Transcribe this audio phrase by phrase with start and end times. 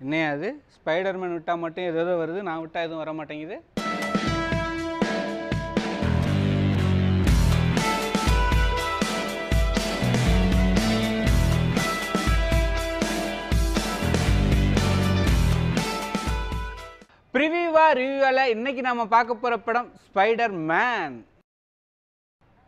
[0.00, 3.56] என்னையா அது ஸ்பைடர்மேன் விட்டால் மட்டும் எது எதோ வருது நான் விட்டால் எதுவும் வர மாட்டேங்குது.
[17.34, 21.16] ப்ரிவியூவா ரிவ்யூவால் இன்னைக்கு நம்ம பார்க்க போகிற படம் ஸ்பைடர் மேன்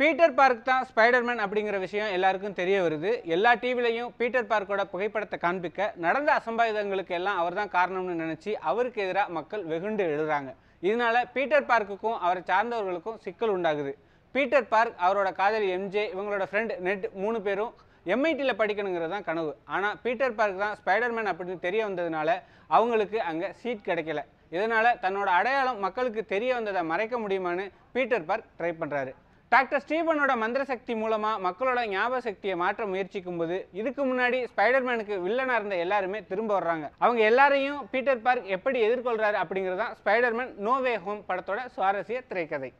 [0.02, 3.10] பீட்டர் பார்க் தான் ஸ்பைடர்மேன் அப்படிங்கிற விஷயம் எல்லாருக்கும் தெரிய வருது.
[3.34, 9.32] எல்லா டிவிலையும் பீட்டர் பார்க்கோட புகைப்படத்தை காண்பிக்க நடந்த அசம்பாவிதங்களுக்கு எல்லாம் அவர் தான் காரணம்னு நினச்சி அவருக்கு எதிராக
[9.36, 10.50] மக்கள் வெகுண்டு எழுதுறாங்க
[10.88, 13.92] இதனால பீட்டர் பார்க்குக்கும் அவரை சார்ந்தவர்களுக்கும் சிக்கல் உண்டாகுது.
[14.34, 17.72] பீட்டர் பார்க் அவரோட காதலி எம்ஜே இவங்களோட ஃப்ரெண்ட் நெட் மூணு பேரும்
[18.14, 19.54] எம்ஐடியில் படிக்கணுங்கிறது தான் கனவு.
[19.74, 22.30] ஆனால் பீட்டர் பார்க் தான் ஸ்பைடர்மேன் அப்படின்னு தெரிய வந்ததுனால
[22.78, 24.22] அவங்களுக்கு அங்கே சீட் கிடைக்கல.
[24.56, 27.66] இதனால் தன்னோட அடையாளம் மக்களுக்கு தெரிய வந்ததை மறைக்க முடியுமான்னு
[27.96, 29.12] பீட்டர் பார்க் ட்ரை பண்ணுறாரு
[29.52, 35.58] டாக்டர் ஸ்டீபனோட மந்திர சக்தி மூலமாக மக்களோட ஞாபக சக்தியை மாற்ற முயற்சிக்கும் போது இதுக்கு முன்னாடி ஸ்பைடர்மேனுக்கு வில்லனாக
[35.60, 36.86] இருந்த எல்லாருமே திரும்ப வர்றாங்க.
[37.04, 42.70] அவங்க எல்லாரையும் பீட்டர் பார்க் எப்படி எதிர்கொள்கிறாரு அப்படிங்கிறது தான் ஸ்பைடர்மேன் நோவே ஹோம் படத்தோட சுவாரஸ்ய திரைக்கதை.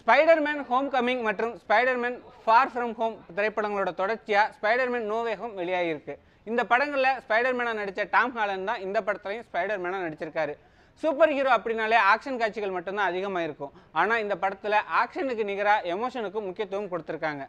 [0.00, 6.64] ஸ்பைடர்மேன் ஹோம் கமிங் மற்றும் ஸ்பைடர்மேன் ஃபார் ஃப்ரம் ஹோம் திரைப்படங்களோட தொடர்ச்சியாக ஸ்பைடர்மேன் நோவே ஹோம் வெளியாகிருக்கு இந்த
[6.72, 10.54] படங்களில் ஸ்பைடர்மேனாக நடித்த டாம் ஹாலன் தான் இந்த படத்துலையும் ஸ்பைடர்மேனாக நடிச்சிருக்காரு.
[11.02, 16.88] சூப்பர் ஹீரோ அப்படின்னாலே ஆக்ஷன் காட்சிகள் மட்டும்தான் அதிகமாக இருக்கும் ஆனால் இந்த படத்தில் ஆக்ஷனுக்கு நிகராக எமோஷனுக்கும் முக்கியத்துவம்
[16.92, 17.42] கொடுத்துருக்காங்க.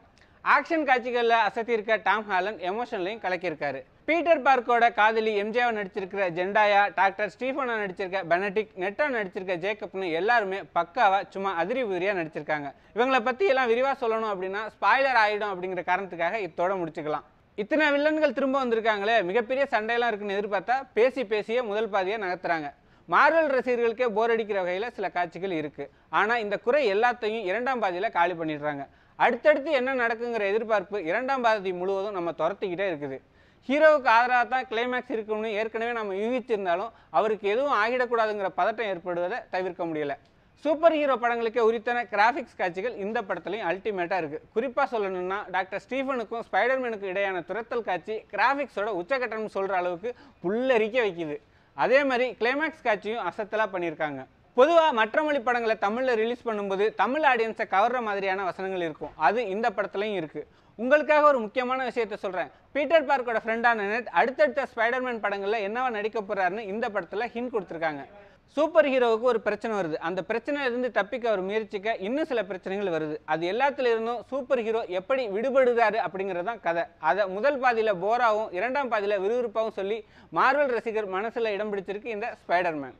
[0.55, 3.79] ஆக்ஷன் காட்சிகளில் அசத்தியிருக்க டாம் ஹாலன் எமோஷன்லையும் கலக்கியிருக்காரு.
[4.07, 11.23] பீட்டர் பார்க்கோட காதலி எம்ஜிஆவை நடிச்சிருக்கிற ஜெண்டாயா டாக்டர் ஸ்டீஃபனா நடிச்சிருக்க பெனடிக் நெட்டா நடிச்சிருக்க ஜேக்கப்னு எல்லாருமே பக்காவாக
[11.35, 12.69] சும்மா அதிரி உதிரியாக நடிச்சிருக்காங்க.
[12.97, 17.27] இவங்களை பற்றி எல்லாம் விரிவாக சொல்லணும் அப்படின்னா ஸ்பாய்லர் ஆகிடும் அப்படிங்கிற காரணத்துக்காக இத்தோட முடிச்சுக்கலாம்.
[17.63, 22.69] இத்தனை வில்லன்கள் திரும்ப வந்திருக்காங்களே மிகப்பெரிய சண்டையெல்லாம் இருக்குன்னு எதிர்பார்த்தா பேசி பேசியே முதல் பாதியை நகர்த்துறாங்க.
[23.13, 28.33] மார்வல் ரசிகர்களுக்கே போர் அடிக்கிற வகையில் சில காட்சிகள் இருக்குது ஆனால் இந்த குறை எல்லாத்தையும் இரண்டாம் பாதியில் காலி
[28.39, 28.83] பண்ணிடுறாங்க.
[29.25, 33.17] அடுத்தடுத்து என்ன நடக்குங்கிற எதிர்பார்ப்பு இரண்டாம் பாதி முழுவதும் நம்ம துரத்திக்கிட்டே இருக்குது.
[33.69, 40.15] ஹீரோவுக்கு ஆதரவாக தான் கிளைமேக்ஸ் இருக்கும்னு ஏற்கனவே நம்ம யூகிச்சிருந்தாலும் அவருக்கு எதுவும் ஆகிடக்கூடாதுங்கிற பதட்டம் ஏற்படுவதை தவிர்க்க முடியலை.
[40.63, 47.11] சூப்பர் ஹீரோ படங்களுக்கே உரித்தான கிராஃபிக்ஸ் காட்சிகள் இந்த படத்துலையும் அல்டிமேட்டாக இருக்குது குறிப்பாக சொல்லணும்னா டாக்டர் ஸ்டீஃபனுக்கும் ஸ்பைடர்மேனுக்கும்
[47.13, 50.11] இடையான துரத்தல் காட்சி கிராஃபிக்ஸோட உச்சகட்டம்னு சொல்கிற அளவுக்கு
[50.43, 51.37] புல்லரிக்க வைக்குது.
[51.83, 54.21] அதே மாதிரி கிளைமேக்ஸ் காட்சியும் அசத்தலாக பண்ணியிருக்காங்க.
[54.57, 59.11] பொதுவாக மற்ற மொழி படங்களை தமிழில் ரிலீஸ் பண்ணும்போது தமிழ் ஆடியன்ஸை கவர்ற மாதிரியான வசனங்கள் இருக்கும்.
[59.27, 60.47] அது இந்த படத்துலையும் இருக்குது
[60.79, 66.69] உங்களுக்காக ஒரு முக்கியமான விஷயத்த சொல்கிறேன் பீட்டர் பார்க்கோட ஃப்ரெண்டான நெட் அடுத்தடுத்த ஸ்பைடர்மேன் படங்களில் என்னவா நடிக்க போகிறாருன்னு
[66.73, 68.03] இந்த படத்தில் ஹிண்ட் கொடுத்துருக்காங்க.
[68.55, 69.97] சூப்பர் ஹீரோவுக்கு ஒரு பிரச்சனை வருது.
[70.07, 73.15] அந்த பிரச்சனையிலிருந்து தப்பிக்க அவர் முயற்சிக்க இன்னும் சில பிரச்சனைகள் வருது.
[73.33, 76.85] அது எல்லாத்துல இருந்தும் சூப்பர் ஹீரோ எப்படி விடுபடுறாரு அப்படிங்கிறது தான் கதை.
[77.09, 79.99] அதை முதல் பாதியில் போராவும் இரண்டாம் பாதியில் விறுவிறுப்பாகவும் சொல்லி
[80.39, 82.97] மார்வல் ரசிகர் மனசில் இடம் பிடிச்சிருக்கு இந்த ஸ்பைடர்மேன்